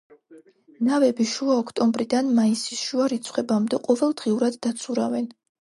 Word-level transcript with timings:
ნავები 0.87 1.27
შუა 1.31 1.57
ოქტომბრიდან 1.65 2.33
მაისის 2.39 2.81
შუა 2.89 3.11
რიცხვებამდე 3.15 3.81
ყოველდღიურად 3.87 4.61
დაცურავენ. 4.69 5.33